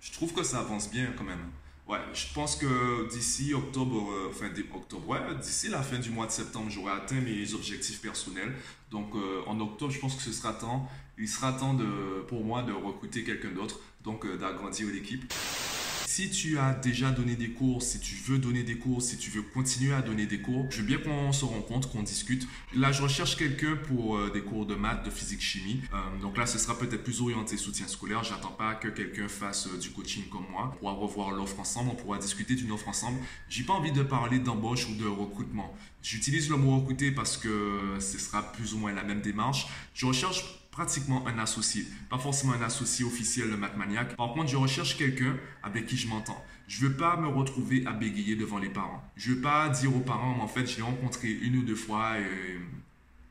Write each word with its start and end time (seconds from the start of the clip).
Je 0.00 0.12
trouve 0.12 0.32
que 0.32 0.42
ça 0.42 0.60
avance 0.60 0.90
bien 0.90 1.12
quand 1.16 1.24
même. 1.24 1.50
Ouais, 1.86 1.98
je 2.14 2.32
pense 2.32 2.54
que 2.54 3.08
d'ici 3.10 3.52
octobre, 3.52 4.12
euh, 4.12 4.30
enfin 4.30 4.46
octobre, 4.72 5.18
d'ici 5.40 5.68
la 5.68 5.82
fin 5.82 5.98
du 5.98 6.10
mois 6.10 6.26
de 6.26 6.30
septembre, 6.30 6.70
j'aurai 6.70 6.92
atteint 6.92 7.20
mes 7.20 7.52
objectifs 7.52 8.00
personnels. 8.00 8.52
Donc 8.92 9.14
euh, 9.16 9.42
en 9.46 9.58
octobre, 9.58 9.92
je 9.92 9.98
pense 9.98 10.14
que 10.14 10.22
ce 10.22 10.32
sera 10.32 10.52
temps, 10.52 10.88
il 11.18 11.28
sera 11.28 11.52
temps 11.52 11.74
de, 11.74 12.22
pour 12.28 12.44
moi 12.44 12.62
de 12.62 12.72
recruter 12.72 13.24
quelqu'un 13.24 13.50
d'autre, 13.50 13.80
donc 14.04 14.24
euh, 14.24 14.36
d'agrandir 14.36 14.86
l'équipe. 14.92 15.32
Si 16.12 16.28
tu 16.28 16.58
as 16.58 16.74
déjà 16.74 17.12
donné 17.12 17.36
des 17.36 17.50
cours, 17.50 17.82
si 17.82 18.00
tu 18.00 18.16
veux 18.16 18.38
donner 18.38 18.64
des 18.64 18.76
cours, 18.76 19.00
si 19.00 19.16
tu 19.16 19.30
veux 19.30 19.42
continuer 19.42 19.94
à 19.94 20.02
donner 20.02 20.26
des 20.26 20.40
cours, 20.40 20.66
je 20.68 20.78
veux 20.78 20.82
bien 20.82 20.98
qu'on 20.98 21.30
se 21.30 21.44
rencontre, 21.44 21.88
qu'on 21.88 22.02
discute. 22.02 22.48
Là, 22.74 22.90
je 22.90 23.00
recherche 23.00 23.36
quelqu'un 23.36 23.76
pour 23.76 24.16
euh, 24.16 24.28
des 24.28 24.40
cours 24.40 24.66
de 24.66 24.74
maths, 24.74 25.04
de 25.04 25.10
physique, 25.10 25.40
chimie. 25.40 25.82
Euh, 25.94 26.20
donc 26.20 26.36
là, 26.36 26.46
ce 26.46 26.58
sera 26.58 26.76
peut-être 26.76 27.04
plus 27.04 27.20
orienté 27.20 27.56
soutien 27.56 27.86
scolaire. 27.86 28.24
J'attends 28.24 28.50
pas 28.50 28.74
que 28.74 28.88
quelqu'un 28.88 29.28
fasse 29.28 29.68
euh, 29.68 29.78
du 29.78 29.90
coaching 29.90 30.24
comme 30.28 30.46
moi. 30.50 30.72
On 30.74 30.78
pourra 30.78 30.92
revoir 30.94 31.30
l'offre 31.30 31.60
ensemble, 31.60 31.90
on 31.92 31.94
pourra 31.94 32.18
discuter 32.18 32.56
d'une 32.56 32.72
offre 32.72 32.88
ensemble. 32.88 33.20
J'ai 33.48 33.62
pas 33.62 33.74
envie 33.74 33.92
de 33.92 34.02
parler 34.02 34.40
d'embauche 34.40 34.88
ou 34.88 34.96
de 34.96 35.06
recrutement. 35.06 35.72
J'utilise 36.02 36.50
le 36.50 36.56
mot 36.56 36.80
recruter 36.80 37.12
parce 37.12 37.36
que 37.36 37.98
ce 38.00 38.18
sera 38.18 38.50
plus 38.50 38.74
ou 38.74 38.78
moins 38.78 38.92
la 38.92 39.04
même 39.04 39.20
démarche. 39.20 39.68
Je 39.94 40.06
recherche 40.06 40.59
pratiquement 40.70 41.26
un 41.26 41.38
associé. 41.38 41.84
Pas 42.08 42.18
forcément 42.18 42.52
un 42.52 42.62
associé 42.62 43.04
officiel 43.04 43.50
de 43.50 43.56
Mathmaniac. 43.56 44.16
Par 44.16 44.32
contre, 44.32 44.48
je 44.48 44.56
recherche 44.56 44.96
quelqu'un 44.96 45.36
avec 45.62 45.86
qui 45.86 45.96
je 45.96 46.08
m'entends. 46.08 46.42
Je 46.68 46.86
veux 46.86 46.96
pas 46.96 47.16
me 47.16 47.26
retrouver 47.26 47.84
à 47.86 47.92
bégayer 47.92 48.36
devant 48.36 48.58
les 48.58 48.68
parents. 48.68 49.02
Je 49.16 49.32
veux 49.32 49.40
pas 49.40 49.68
dire 49.68 49.94
aux 49.94 50.00
parents, 50.00 50.38
en 50.40 50.48
fait, 50.48 50.66
je 50.66 50.76
l'ai 50.76 50.82
rencontré 50.82 51.28
une 51.30 51.56
ou 51.56 51.62
deux 51.62 51.74
fois 51.74 52.18
et 52.18 52.60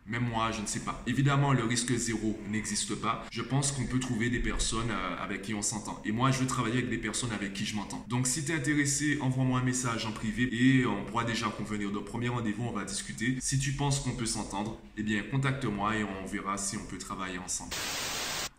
même 0.10 0.28
moi, 0.28 0.52
je 0.52 0.62
ne 0.62 0.66
sais 0.66 0.80
pas. 0.80 1.02
Évidemment, 1.08 1.54
le 1.54 1.64
risque 1.64 1.96
zéro 1.96 2.38
n'existe 2.50 2.96
pas. 2.96 3.26
Je 3.32 3.42
pense 3.42 3.72
qu'on 3.72 3.86
peut 3.86 4.00
trouver 4.00 4.30
des 4.30 4.40
personnes 4.40 4.90
euh, 4.90 5.24
avec 5.24 5.44
qui 5.44 5.54
on 5.54 5.62
s'entend. 5.62 6.02
Et 6.04 6.12
moi, 6.12 6.32
je 6.32 6.40
veux 6.40 6.48
travailler 6.48 6.80
avec 6.80 6.90
des 6.90 6.98
personnes 6.98 7.32
avec 7.32 7.54
qui 7.54 7.66
je 7.66 7.76
m'entends. 7.76 8.04
Donc, 8.08 8.28
si 8.28 8.44
tu 8.44 8.52
es 8.52 8.56
intéressé, 8.56 9.20
envoie-moi 9.22 9.60
un 9.60 9.64
message 9.64 10.06
en 10.06 10.12
privé 10.12 10.50
et 10.52 10.86
on 10.86 11.06
pourra 11.06 11.24
déjà 11.24 11.48
convenir 11.48 11.92
de 11.92 12.00
premier 12.00 12.30
rendez-vous, 12.30 12.64
on 12.64 12.72
va 12.72 12.86
discuter. 12.86 13.38
Si 13.40 13.60
tu 13.60 13.74
penses 13.74 14.00
qu'on 14.00 14.12
peut 14.12 14.26
s'entendre, 14.26 14.80
eh 14.98 15.04
bien, 15.04 15.22
contacte-moi 15.24 15.98
et 15.98 16.04
on 16.04 16.26
verra 16.26 16.58
si 16.58 16.78
on 16.78 16.86
peut 16.86 16.98
travailler 16.98 17.38
ensemble. 17.38 17.76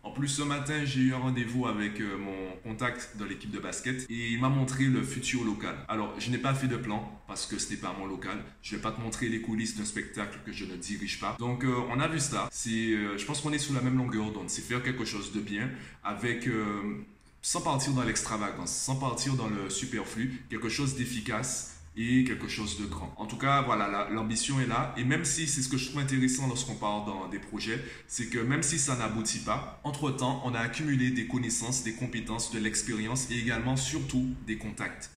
En 0.03 0.09
plus, 0.09 0.29
ce 0.29 0.41
matin, 0.41 0.83
j'ai 0.83 1.01
eu 1.01 1.13
un 1.13 1.19
rendez-vous 1.19 1.67
avec 1.67 2.01
euh, 2.01 2.17
mon 2.17 2.57
contact 2.63 3.17
dans 3.19 3.25
l'équipe 3.25 3.51
de 3.51 3.59
basket 3.59 4.09
et 4.09 4.31
il 4.31 4.39
m'a 4.39 4.49
montré 4.49 4.85
le 4.85 5.03
futur 5.03 5.43
local. 5.43 5.75
Alors, 5.87 6.19
je 6.19 6.31
n'ai 6.31 6.39
pas 6.39 6.55
fait 6.55 6.67
de 6.67 6.75
plan 6.75 7.21
parce 7.27 7.45
que 7.45 7.59
ce 7.59 7.69
n'est 7.69 7.77
pas 7.77 7.95
mon 7.97 8.07
local. 8.07 8.37
Je 8.63 8.75
vais 8.75 8.81
pas 8.81 8.91
te 8.91 8.99
montrer 8.99 9.29
les 9.29 9.41
coulisses 9.41 9.77
d'un 9.77 9.85
spectacle 9.85 10.39
que 10.43 10.51
je 10.51 10.65
ne 10.65 10.75
dirige 10.75 11.19
pas. 11.19 11.35
Donc, 11.37 11.63
euh, 11.63 11.75
on 11.91 11.99
a 11.99 12.07
vu 12.07 12.19
ça. 12.19 12.49
Euh, 12.67 13.17
je 13.17 13.25
pense 13.25 13.41
qu'on 13.41 13.53
est 13.53 13.59
sous 13.59 13.73
la 13.73 13.81
même 13.81 13.97
longueur 13.97 14.31
d'onde. 14.31 14.49
C'est 14.49 14.63
faire 14.63 14.81
quelque 14.81 15.05
chose 15.05 15.33
de 15.33 15.39
bien 15.39 15.69
avec 16.03 16.49
sans 17.43 17.61
partir 17.61 17.93
dans 17.93 18.03
l'extravagance, 18.03 18.71
sans 18.71 18.95
partir 18.95 19.33
dans 19.33 19.47
le 19.47 19.69
superflu, 19.69 20.43
quelque 20.49 20.69
chose 20.69 20.95
d'efficace 20.95 21.80
et 21.95 22.23
quelque 22.23 22.47
chose 22.47 22.79
de 22.79 22.85
grand. 22.85 23.13
En 23.17 23.25
tout 23.25 23.37
cas, 23.37 23.61
voilà, 23.61 24.09
l'ambition 24.09 24.59
est 24.61 24.67
là. 24.67 24.93
Et 24.97 25.03
même 25.03 25.25
si 25.25 25.47
c'est 25.47 25.61
ce 25.61 25.69
que 25.69 25.77
je 25.77 25.89
trouve 25.89 26.01
intéressant 26.01 26.47
lorsqu'on 26.47 26.75
parle 26.75 27.05
dans 27.05 27.27
des 27.27 27.39
projets, 27.39 27.83
c'est 28.07 28.27
que 28.27 28.39
même 28.39 28.63
si 28.63 28.79
ça 28.79 28.95
n'aboutit 28.95 29.39
pas, 29.39 29.81
entre-temps, 29.83 30.41
on 30.45 30.53
a 30.53 30.59
accumulé 30.59 31.11
des 31.11 31.27
connaissances, 31.27 31.83
des 31.83 31.93
compétences, 31.93 32.51
de 32.51 32.59
l'expérience 32.59 33.29
et 33.29 33.37
également, 33.37 33.75
surtout, 33.75 34.27
des 34.47 34.57
contacts. 34.57 35.11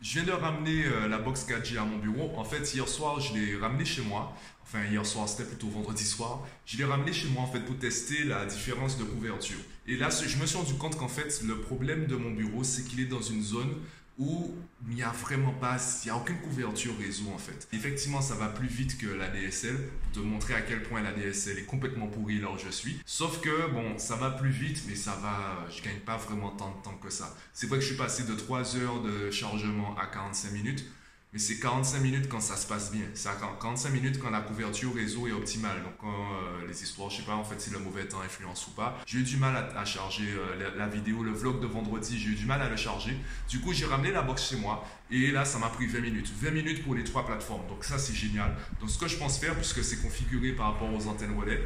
Je 0.00 0.20
viens 0.20 0.22
de 0.22 0.30
ramener 0.30 0.84
euh, 0.84 1.08
la 1.08 1.18
box 1.18 1.44
4G 1.44 1.76
à 1.76 1.84
mon 1.84 1.98
bureau. 1.98 2.32
En 2.36 2.44
fait, 2.44 2.72
hier 2.72 2.86
soir, 2.88 3.18
je 3.18 3.34
l'ai 3.34 3.56
ramené 3.56 3.84
chez 3.84 4.02
moi. 4.02 4.32
Enfin, 4.62 4.84
hier 4.84 5.04
soir, 5.04 5.28
c'était 5.28 5.48
plutôt 5.48 5.68
vendredi 5.68 6.04
soir. 6.04 6.46
Je 6.66 6.78
l'ai 6.78 6.84
ramené 6.84 7.12
chez 7.12 7.26
moi, 7.28 7.42
en 7.42 7.46
fait, 7.50 7.60
pour 7.60 7.76
tester 7.76 8.22
la 8.22 8.46
différence 8.46 8.96
de 8.96 9.02
couverture. 9.02 9.58
Et 9.88 9.96
là, 9.96 10.08
je 10.10 10.36
me 10.36 10.46
suis 10.46 10.56
rendu 10.56 10.74
compte 10.74 10.96
qu'en 10.96 11.08
fait, 11.08 11.42
le 11.44 11.60
problème 11.60 12.06
de 12.06 12.14
mon 12.14 12.30
bureau, 12.30 12.62
c'est 12.62 12.84
qu'il 12.84 13.00
est 13.00 13.06
dans 13.06 13.22
une 13.22 13.42
zone 13.42 13.74
où 14.18 14.54
il 14.88 14.94
n'y 14.94 15.02
a 15.02 15.10
vraiment 15.10 15.52
pas, 15.52 15.76
il 16.02 16.06
n'y 16.06 16.10
a 16.10 16.16
aucune 16.16 16.38
couverture 16.40 16.92
réseau 16.98 17.30
en 17.32 17.38
fait. 17.38 17.68
Effectivement, 17.72 18.20
ça 18.20 18.34
va 18.34 18.48
plus 18.48 18.66
vite 18.66 18.98
que 18.98 19.06
la 19.06 19.28
DSL 19.28 19.76
pour 19.76 20.22
te 20.22 20.26
montrer 20.26 20.54
à 20.54 20.62
quel 20.62 20.82
point 20.82 21.02
la 21.02 21.12
DSL 21.12 21.58
est 21.58 21.64
complètement 21.64 22.08
pourrie 22.08 22.40
là 22.40 22.48
où 22.50 22.58
je 22.58 22.70
suis. 22.70 23.00
Sauf 23.06 23.40
que 23.40 23.70
bon, 23.70 23.98
ça 23.98 24.16
va 24.16 24.30
plus 24.30 24.50
vite, 24.50 24.82
mais 24.88 24.96
ça 24.96 25.18
va, 25.22 25.66
je 25.70 25.82
gagne 25.82 26.00
pas 26.00 26.16
vraiment 26.16 26.50
tant 26.50 26.76
de 26.76 26.82
temps 26.82 26.98
que 27.02 27.10
ça. 27.10 27.34
C'est 27.52 27.66
vrai 27.66 27.78
que 27.78 27.82
je 27.82 27.88
suis 27.88 27.96
passé 27.96 28.24
de 28.24 28.34
3 28.34 28.76
heures 28.76 29.02
de 29.02 29.30
chargement 29.30 29.96
à 29.98 30.06
45 30.06 30.52
minutes. 30.52 30.84
Mais 31.32 31.38
c'est 31.38 31.58
45 31.58 32.00
minutes 32.00 32.28
quand 32.30 32.40
ça 32.40 32.56
se 32.56 32.66
passe 32.66 32.90
bien. 32.90 33.04
C'est 33.12 33.28
45 33.60 33.90
minutes 33.90 34.18
quand 34.18 34.30
la 34.30 34.40
couverture 34.40 34.94
réseau 34.94 35.26
est 35.26 35.32
optimale. 35.32 35.82
Donc 35.82 35.92
quand 36.00 36.08
euh, 36.08 36.66
les 36.66 36.82
histoires, 36.82 37.10
je 37.10 37.18
sais 37.18 37.22
pas 37.22 37.34
en 37.34 37.44
fait 37.44 37.60
si 37.60 37.68
le 37.68 37.78
mauvais 37.78 38.06
temps 38.06 38.22
influence 38.22 38.66
ou 38.68 38.70
pas. 38.70 38.98
J'ai 39.04 39.18
eu 39.18 39.22
du 39.24 39.36
mal 39.36 39.54
à, 39.76 39.84
charger 39.84 40.24
euh, 40.26 40.70
la, 40.74 40.88
vidéo, 40.88 41.22
le 41.22 41.32
vlog 41.32 41.60
de 41.60 41.66
vendredi, 41.66 42.18
j'ai 42.18 42.30
eu 42.30 42.34
du 42.34 42.46
mal 42.46 42.62
à 42.62 42.70
le 42.70 42.76
charger. 42.76 43.14
Du 43.46 43.60
coup, 43.60 43.74
j'ai 43.74 43.84
ramené 43.84 44.10
la 44.10 44.22
box 44.22 44.48
chez 44.48 44.56
moi 44.56 44.86
et 45.10 45.30
là, 45.30 45.44
ça 45.44 45.58
m'a 45.58 45.68
pris 45.68 45.86
20 45.86 46.00
minutes. 46.00 46.32
20 46.34 46.50
minutes 46.50 46.82
pour 46.82 46.94
les 46.94 47.04
trois 47.04 47.26
plateformes. 47.26 47.66
Donc 47.68 47.84
ça, 47.84 47.98
c'est 47.98 48.14
génial. 48.14 48.56
Donc 48.80 48.88
ce 48.88 48.98
que 48.98 49.06
je 49.06 49.18
pense 49.18 49.38
faire, 49.38 49.54
puisque 49.54 49.84
c'est 49.84 50.00
configuré 50.00 50.52
par 50.52 50.72
rapport 50.72 50.90
aux 50.90 51.06
antennes 51.08 51.36
relais, 51.38 51.60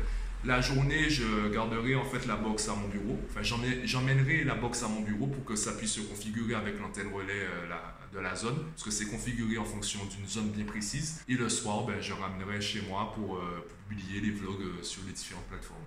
la 0.45 0.61
journée, 0.61 1.09
je 1.09 1.49
garderai 1.53 1.95
en 1.95 2.05
fait 2.05 2.27
la 2.27 2.37
box 2.37 2.69
à 2.69 2.75
mon 2.75 2.89
bureau. 2.89 3.19
Enfin, 3.31 3.43
j'emmènerai 3.85 4.45
la 4.45 4.55
box 4.55 4.83
à 4.83 4.89
mon 4.89 5.01
bureau 5.01 5.27
pour 5.27 5.45
que 5.45 5.57
ça 5.57 5.73
puisse 5.73 5.93
se 5.93 6.01
configurer 6.01 6.55
avec 6.55 6.81
l'antenne 6.81 7.13
relais 7.13 7.33
euh, 7.33 7.75
de 8.13 8.19
la 8.19 8.35
zone, 8.35 8.59
parce 8.71 8.83
que 8.83 8.91
c'est 8.91 9.07
configuré 9.07 9.59
en 9.59 9.65
fonction 9.65 10.01
d'une 10.05 10.27
zone 10.27 10.51
bien 10.51 10.65
précise. 10.65 11.23
Et 11.29 11.35
le 11.35 11.49
soir, 11.49 11.85
ben, 11.85 12.01
je 12.01 12.13
ramènerai 12.13 12.61
chez 12.61 12.83
moi 12.89 13.13
pour, 13.15 13.37
euh, 13.37 13.67
publier 13.93 14.21
les 14.21 14.31
vlogs 14.31 14.61
euh, 14.61 14.83
sur 14.83 15.03
les 15.07 15.13
différentes 15.13 15.45
plateformes. 15.47 15.83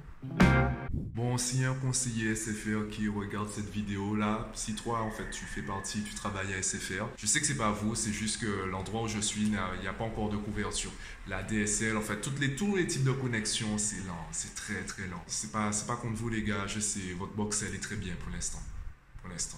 Bon, 0.93 1.35
a 1.35 1.69
un 1.69 1.73
conseiller 1.75 2.35
SFR 2.35 2.89
qui 2.91 3.07
regarde 3.07 3.49
cette 3.49 3.69
vidéo 3.69 4.15
là, 4.15 4.49
si 4.53 4.75
toi 4.75 5.01
en 5.01 5.11
fait 5.11 5.29
tu 5.31 5.45
fais 5.45 5.61
partie, 5.61 6.01
tu 6.01 6.13
travailles 6.13 6.53
à 6.53 6.61
SFR, 6.61 7.05
je 7.15 7.25
sais 7.25 7.39
que 7.39 7.45
c'est 7.45 7.57
pas 7.57 7.71
vous, 7.71 7.95
c'est 7.95 8.11
juste 8.11 8.41
que 8.41 8.65
l'endroit 8.69 9.03
où 9.03 9.07
je 9.07 9.19
suis, 9.19 9.43
il 9.43 9.51
n'y 9.51 9.87
a 9.87 9.93
pas 9.93 10.03
encore 10.03 10.29
de 10.29 10.37
couverture. 10.37 10.91
La 11.27 11.41
DSL, 11.41 11.95
en 11.95 12.01
fait, 12.01 12.21
toutes 12.21 12.39
les, 12.39 12.55
tous 12.55 12.75
les 12.75 12.85
types 12.85 13.03
de 13.03 13.11
connexions, 13.11 13.77
c'est 13.77 14.05
lent, 14.07 14.27
c'est 14.45 14.55
très 14.55 14.83
très 14.83 15.07
lent. 15.07 15.23
C'est 15.27 15.51
pas, 15.51 15.71
pas 15.87 15.95
contre 15.95 16.15
vous 16.15 16.29
les 16.29 16.43
gars, 16.43 16.67
je 16.67 16.79
sais, 16.79 17.13
votre 17.17 17.33
box 17.33 17.63
elle 17.63 17.75
est 17.75 17.79
très 17.79 17.95
bien 17.95 18.13
pour 18.15 18.31
l'instant. 18.31 18.61
Pour 19.21 19.29
l'instant. 19.29 19.57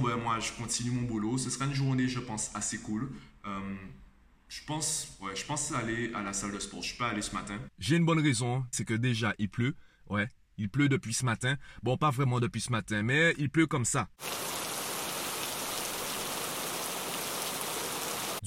Ben, 0.00 0.16
moi, 0.16 0.38
je 0.38 0.52
continue 0.52 0.90
mon 0.90 1.02
boulot. 1.02 1.38
Ce 1.38 1.50
sera 1.50 1.66
une 1.66 1.74
journée, 1.74 2.08
je 2.08 2.20
pense, 2.20 2.50
assez 2.54 2.78
cool. 2.78 3.10
Euh, 3.46 3.76
je 4.48 4.60
pense, 4.64 5.18
ouais, 5.20 5.34
je 5.34 5.44
pense 5.44 5.72
aller 5.72 6.12
à 6.14 6.22
la 6.22 6.32
salle 6.32 6.52
de 6.52 6.58
sport. 6.58 6.82
Je 6.82 6.96
pas 6.96 7.08
allé 7.08 7.20
ce 7.20 7.34
matin. 7.34 7.58
J'ai 7.78 7.96
une 7.96 8.06
bonne 8.06 8.20
raison, 8.20 8.64
c'est 8.70 8.84
que 8.84 8.94
déjà 8.94 9.34
il 9.38 9.50
pleut. 9.50 9.74
Ouais, 10.08 10.28
il 10.56 10.70
pleut 10.70 10.88
depuis 10.88 11.12
ce 11.12 11.24
matin. 11.24 11.56
Bon, 11.82 11.96
pas 11.96 12.10
vraiment 12.10 12.40
depuis 12.40 12.60
ce 12.60 12.70
matin, 12.70 13.02
mais 13.02 13.34
il 13.38 13.50
pleut 13.50 13.66
comme 13.66 13.84
ça. 13.84 14.08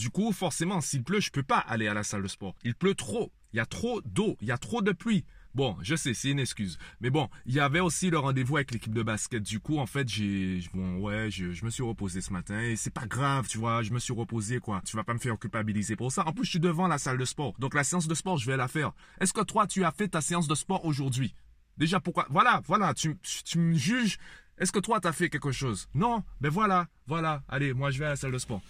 Du 0.02 0.10
coup, 0.10 0.32
forcément, 0.32 0.82
s'il 0.82 1.04
pleut, 1.04 1.20
je 1.20 1.30
peux 1.30 1.44
pas 1.44 1.60
aller 1.60 1.88
à 1.88 1.94
la 1.94 2.02
salle 2.02 2.24
de 2.24 2.28
sport. 2.28 2.56
Il 2.64 2.74
pleut 2.74 2.96
trop. 2.96 3.32
Il 3.54 3.58
y 3.58 3.60
a 3.60 3.68
trop 3.68 4.02
d'eau. 4.02 4.36
Il 4.42 4.48
y 4.48 4.52
a 4.52 4.58
trop 4.58 4.82
de 4.82 4.94
pluie. 4.94 5.26
Bon, 5.54 5.78
je 5.84 5.96
sais, 5.96 6.16
c'est 6.16 6.32
une 6.32 6.40
excuse. 6.40 6.80
Mais 7.02 7.12
bon, 7.12 7.30
il 7.46 7.54
y 7.54 7.60
avait 7.60 7.82
aussi 7.82 8.10
le 8.10 8.18
rendez-vous 8.18 8.56
avec 8.56 8.72
l'équipe 8.72 8.96
de 8.96 9.04
basket. 9.04 9.44
Du 9.44 9.60
coup, 9.60 9.78
en 9.78 9.86
fait, 9.86 10.10
j'ai, 10.10 10.60
bon, 10.74 10.98
ouais, 11.02 11.30
je, 11.30 11.64
me 11.64 11.70
suis 11.70 11.84
reposé 11.84 12.20
ce 12.20 12.34
matin 12.34 12.60
et 12.60 12.78
c'est 12.78 12.90
pas 12.90 13.06
grave, 13.06 13.48
tu 13.48 13.60
vois, 13.60 13.84
je 13.84 13.92
me 13.92 14.00
suis 14.00 14.12
reposé, 14.12 14.58
quoi. 14.58 14.82
Tu 14.88 14.96
vas 14.96 15.04
pas 15.04 15.14
me 15.14 15.20
faire 15.20 15.38
culpabiliser 15.38 15.96
pour 15.96 16.12
ça. 16.12 16.26
En 16.26 16.34
plus, 16.34 16.46
je 16.46 16.50
suis 16.50 16.60
devant 16.60 16.88
la 16.88 16.98
salle 16.98 17.20
de 17.20 17.26
sport. 17.26 17.54
Donc, 17.60 17.76
la 17.76 17.84
séance 17.84 18.08
de 18.08 18.16
sport, 18.16 18.40
je 18.40 18.50
vais 18.50 18.58
la 18.58 18.68
faire. 18.68 18.94
Est-ce 19.20 19.34
que 19.34 19.42
toi, 19.42 19.68
tu 19.68 19.84
as 19.84 19.92
fait 19.92 20.08
ta 20.08 20.22
séance 20.22 20.48
de 20.48 20.56
sport 20.56 20.84
aujourd'hui? 20.84 21.36
Déjà, 21.78 22.00
pourquoi? 22.00 22.26
Voilà, 22.32 22.64
voilà, 22.66 22.96
tu, 22.96 23.20
tu 23.46 23.60
me 23.60 23.76
juges. 23.76 24.18
Est-ce 24.58 24.72
que 24.72 24.80
toi, 24.80 25.00
tu 25.00 25.08
as 25.08 25.14
fait 25.14 25.30
quelque 25.30 25.52
chose? 25.52 25.90
Non? 25.94 26.24
Ben 26.40 26.50
voilà, 26.50 26.88
voilà. 27.06 27.44
Allez, 27.48 27.76
moi, 27.76 27.92
je 27.92 28.00
vais 28.00 28.06
à 28.06 28.10
la 28.10 28.16
salle 28.16 28.32
de 28.32 28.40
sport. 28.40 28.64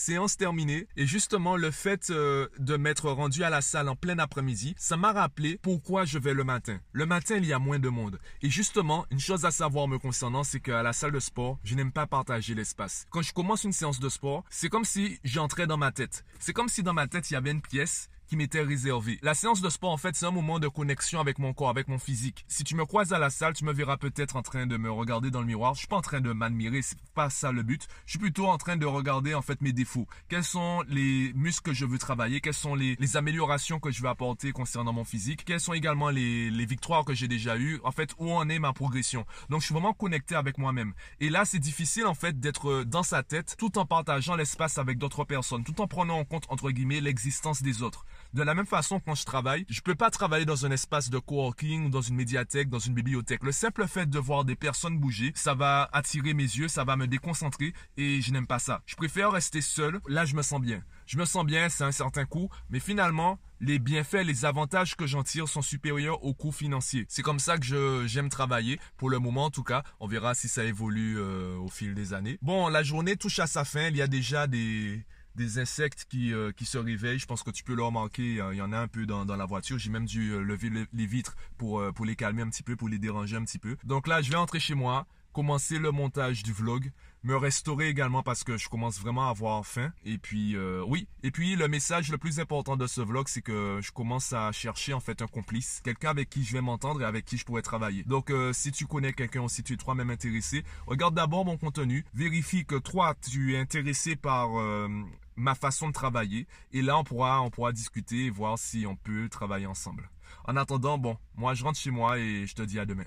Séance 0.00 0.36
terminée. 0.36 0.88
Et 0.96 1.06
justement, 1.06 1.56
le 1.56 1.70
fait 1.70 2.10
euh, 2.10 2.48
de 2.58 2.76
m'être 2.76 3.10
rendu 3.10 3.44
à 3.44 3.50
la 3.50 3.60
salle 3.60 3.88
en 3.88 3.96
plein 3.96 4.18
après-midi, 4.18 4.74
ça 4.78 4.96
m'a 4.96 5.12
rappelé 5.12 5.58
pourquoi 5.62 6.04
je 6.04 6.18
vais 6.18 6.34
le 6.34 6.42
matin. 6.42 6.80
Le 6.92 7.06
matin, 7.06 7.36
il 7.36 7.44
y 7.44 7.52
a 7.52 7.58
moins 7.58 7.78
de 7.78 7.88
monde. 7.88 8.18
Et 8.42 8.50
justement, 8.50 9.06
une 9.10 9.20
chose 9.20 9.44
à 9.44 9.50
savoir 9.50 9.88
me 9.88 9.98
concernant, 9.98 10.42
c'est 10.42 10.60
qu'à 10.60 10.82
la 10.82 10.92
salle 10.92 11.12
de 11.12 11.20
sport, 11.20 11.58
je 11.64 11.74
n'aime 11.74 11.92
pas 11.92 12.06
partager 12.06 12.54
l'espace. 12.54 13.06
Quand 13.10 13.22
je 13.22 13.32
commence 13.32 13.64
une 13.64 13.72
séance 13.72 14.00
de 14.00 14.08
sport, 14.08 14.44
c'est 14.48 14.70
comme 14.70 14.84
si 14.84 15.20
j'entrais 15.22 15.66
dans 15.66 15.76
ma 15.76 15.92
tête. 15.92 16.24
C'est 16.38 16.54
comme 16.54 16.68
si 16.68 16.82
dans 16.82 16.94
ma 16.94 17.06
tête, 17.06 17.30
il 17.30 17.34
y 17.34 17.36
avait 17.36 17.50
une 17.50 17.62
pièce 17.62 18.08
qui 18.30 18.36
m'était 18.36 18.62
réservé. 18.62 19.18
La 19.22 19.34
séance 19.34 19.60
de 19.60 19.68
sport, 19.68 19.90
en 19.90 19.96
fait, 19.96 20.14
c'est 20.14 20.24
un 20.24 20.30
moment 20.30 20.60
de 20.60 20.68
connexion 20.68 21.18
avec 21.18 21.40
mon 21.40 21.52
corps, 21.52 21.68
avec 21.68 21.88
mon 21.88 21.98
physique. 21.98 22.44
Si 22.46 22.62
tu 22.62 22.76
me 22.76 22.86
croises 22.86 23.12
à 23.12 23.18
la 23.18 23.28
salle, 23.28 23.54
tu 23.54 23.64
me 23.64 23.72
verras 23.72 23.96
peut-être 23.96 24.36
en 24.36 24.42
train 24.42 24.68
de 24.68 24.76
me 24.76 24.88
regarder 24.88 25.32
dans 25.32 25.40
le 25.40 25.46
miroir. 25.46 25.74
Je 25.74 25.80
suis 25.80 25.88
pas 25.88 25.96
en 25.96 26.00
train 26.00 26.20
de 26.20 26.32
m'admirer, 26.32 26.80
c'est 26.80 26.96
pas 27.12 27.28
ça 27.28 27.50
le 27.50 27.64
but. 27.64 27.88
Je 28.06 28.10
suis 28.12 28.20
plutôt 28.20 28.46
en 28.46 28.56
train 28.56 28.76
de 28.76 28.86
regarder, 28.86 29.34
en 29.34 29.42
fait, 29.42 29.60
mes 29.62 29.72
défauts. 29.72 30.06
Quels 30.28 30.44
sont 30.44 30.84
les 30.86 31.32
muscles 31.34 31.70
que 31.70 31.72
je 31.74 31.84
veux 31.84 31.98
travailler? 31.98 32.40
Quelles 32.40 32.54
sont 32.54 32.76
les, 32.76 33.16
améliorations 33.16 33.80
que 33.80 33.90
je 33.90 34.00
veux 34.00 34.08
apporter 34.08 34.52
concernant 34.52 34.92
mon 34.92 35.04
physique? 35.04 35.44
Quelles 35.44 35.58
sont 35.58 35.72
également 35.72 36.10
les, 36.10 36.52
les 36.52 36.66
victoires 36.66 37.04
que 37.04 37.14
j'ai 37.14 37.26
déjà 37.26 37.58
eues? 37.58 37.80
En 37.82 37.90
fait, 37.90 38.14
où 38.18 38.30
en 38.30 38.48
est 38.48 38.60
ma 38.60 38.72
progression? 38.72 39.26
Donc, 39.48 39.62
je 39.62 39.66
suis 39.66 39.74
vraiment 39.74 39.92
connecté 39.92 40.36
avec 40.36 40.56
moi-même. 40.56 40.92
Et 41.18 41.30
là, 41.30 41.44
c'est 41.44 41.58
difficile, 41.58 42.06
en 42.06 42.14
fait, 42.14 42.38
d'être 42.38 42.84
dans 42.84 43.02
sa 43.02 43.24
tête 43.24 43.56
tout 43.58 43.76
en 43.76 43.86
partageant 43.86 44.36
l'espace 44.36 44.78
avec 44.78 44.98
d'autres 44.98 45.24
personnes, 45.24 45.64
tout 45.64 45.80
en 45.80 45.88
prenant 45.88 46.20
en 46.20 46.24
compte, 46.24 46.46
entre 46.48 46.70
guillemets, 46.70 47.00
l'existence 47.00 47.60
des 47.60 47.82
autres. 47.82 48.06
De 48.32 48.44
la 48.44 48.54
même 48.54 48.66
façon, 48.66 49.00
quand 49.00 49.16
je 49.16 49.24
travaille, 49.24 49.66
je 49.68 49.80
peux 49.80 49.96
pas 49.96 50.08
travailler 50.10 50.44
dans 50.44 50.64
un 50.64 50.70
espace 50.70 51.10
de 51.10 51.18
coworking 51.18 51.90
dans 51.90 52.00
une 52.00 52.14
médiathèque, 52.14 52.68
dans 52.68 52.78
une 52.78 52.94
bibliothèque. 52.94 53.42
Le 53.42 53.50
simple 53.50 53.88
fait 53.88 54.08
de 54.08 54.18
voir 54.20 54.44
des 54.44 54.54
personnes 54.54 54.98
bouger, 54.98 55.32
ça 55.34 55.54
va 55.54 55.90
attirer 55.92 56.32
mes 56.32 56.44
yeux, 56.44 56.68
ça 56.68 56.84
va 56.84 56.96
me 56.96 57.08
déconcentrer 57.08 57.72
et 57.96 58.20
je 58.20 58.32
n'aime 58.32 58.46
pas 58.46 58.60
ça. 58.60 58.82
Je 58.86 58.94
préfère 58.94 59.32
rester 59.32 59.60
seul. 59.60 60.00
Là, 60.06 60.26
je 60.26 60.36
me 60.36 60.42
sens 60.42 60.60
bien. 60.60 60.82
Je 61.06 61.18
me 61.18 61.24
sens 61.24 61.44
bien, 61.44 61.68
c'est 61.68 61.82
un 61.82 61.90
certain 61.90 62.24
coût, 62.24 62.48
mais 62.68 62.78
finalement, 62.78 63.40
les 63.60 63.80
bienfaits, 63.80 64.24
les 64.24 64.44
avantages 64.44 64.96
que 64.96 65.08
j'en 65.08 65.24
tire 65.24 65.48
sont 65.48 65.60
supérieurs 65.60 66.22
aux 66.24 66.32
coûts 66.32 66.52
financiers. 66.52 67.06
C'est 67.08 67.22
comme 67.22 67.40
ça 67.40 67.58
que 67.58 67.64
je 67.64 68.06
j'aime 68.06 68.28
travailler. 68.28 68.78
Pour 68.96 69.10
le 69.10 69.18
moment, 69.18 69.46
en 69.46 69.50
tout 69.50 69.64
cas, 69.64 69.82
on 69.98 70.06
verra 70.06 70.36
si 70.36 70.48
ça 70.48 70.64
évolue 70.64 71.18
euh, 71.18 71.56
au 71.56 71.68
fil 71.68 71.94
des 71.94 72.14
années. 72.14 72.38
Bon, 72.42 72.68
la 72.68 72.84
journée 72.84 73.16
touche 73.16 73.40
à 73.40 73.48
sa 73.48 73.64
fin. 73.64 73.88
Il 73.88 73.96
y 73.96 74.02
a 74.02 74.06
déjà 74.06 74.46
des 74.46 75.04
des 75.36 75.58
insectes 75.58 76.06
qui, 76.08 76.32
euh, 76.32 76.52
qui 76.52 76.64
se 76.64 76.78
réveillent. 76.78 77.18
Je 77.18 77.26
pense 77.26 77.42
que 77.42 77.50
tu 77.50 77.64
peux 77.64 77.74
le 77.74 77.82
remarquer. 77.82 78.42
Il 78.52 78.56
y 78.56 78.62
en 78.62 78.72
a 78.72 78.78
un 78.78 78.88
peu 78.88 79.06
dans, 79.06 79.24
la 79.24 79.44
voiture. 79.44 79.78
J'ai 79.78 79.90
même 79.90 80.06
dû 80.06 80.30
euh, 80.30 80.42
lever 80.42 80.70
les 80.92 81.06
vitres 81.06 81.36
pour, 81.58 81.82
pour 81.94 82.04
les 82.04 82.16
calmer 82.16 82.42
un 82.42 82.48
petit 82.48 82.62
peu, 82.62 82.76
pour 82.76 82.88
les 82.88 82.98
déranger 82.98 83.36
un 83.36 83.44
petit 83.44 83.58
peu. 83.58 83.76
Donc 83.84 84.06
là, 84.06 84.22
je 84.22 84.30
vais 84.30 84.36
entrer 84.36 84.60
chez 84.60 84.74
moi 84.74 85.06
commencer 85.32 85.78
le 85.78 85.90
montage 85.90 86.42
du 86.42 86.52
vlog, 86.52 86.90
me 87.22 87.36
restaurer 87.36 87.88
également 87.88 88.22
parce 88.22 88.44
que 88.44 88.56
je 88.56 88.68
commence 88.68 89.00
vraiment 89.00 89.26
à 89.26 89.30
avoir 89.30 89.64
faim. 89.66 89.92
Et 90.04 90.18
puis 90.18 90.56
euh, 90.56 90.82
oui, 90.86 91.06
et 91.22 91.30
puis 91.30 91.56
le 91.56 91.68
message 91.68 92.10
le 92.10 92.18
plus 92.18 92.40
important 92.40 92.76
de 92.76 92.86
ce 92.86 93.00
vlog, 93.00 93.28
c'est 93.28 93.42
que 93.42 93.80
je 93.82 93.92
commence 93.92 94.32
à 94.32 94.52
chercher 94.52 94.94
en 94.94 95.00
fait 95.00 95.22
un 95.22 95.26
complice, 95.26 95.80
quelqu'un 95.84 96.10
avec 96.10 96.30
qui 96.30 96.44
je 96.44 96.52
vais 96.52 96.60
m'entendre 96.60 97.02
et 97.02 97.04
avec 97.04 97.24
qui 97.24 97.36
je 97.36 97.44
pourrais 97.44 97.62
travailler. 97.62 98.04
Donc 98.04 98.30
euh, 98.30 98.52
si 98.52 98.72
tu 98.72 98.86
connais 98.86 99.12
quelqu'un 99.12 99.46
si 99.48 99.62
tu 99.62 99.74
es 99.74 99.76
toi-même 99.76 100.10
intéressé, 100.10 100.64
regarde 100.86 101.14
d'abord 101.14 101.44
mon 101.44 101.56
contenu, 101.56 102.04
vérifie 102.14 102.64
que 102.64 102.76
toi 102.76 103.14
tu 103.30 103.54
es 103.54 103.58
intéressé 103.58 104.16
par 104.16 104.58
euh, 104.58 104.88
ma 105.36 105.54
façon 105.54 105.88
de 105.88 105.92
travailler 105.92 106.46
et 106.72 106.82
là 106.82 106.98
on 106.98 107.04
pourra 107.04 107.42
on 107.42 107.50
pourra 107.50 107.72
discuter 107.72 108.26
et 108.26 108.30
voir 108.30 108.58
si 108.58 108.86
on 108.86 108.96
peut 108.96 109.28
travailler 109.28 109.66
ensemble. 109.66 110.10
En 110.44 110.56
attendant, 110.56 110.98
bon, 110.98 111.16
moi 111.34 111.54
je 111.54 111.64
rentre 111.64 111.78
chez 111.78 111.90
moi 111.90 112.18
et 112.18 112.46
je 112.46 112.54
te 112.54 112.62
dis 112.62 112.78
à 112.78 112.86
demain. 112.86 113.04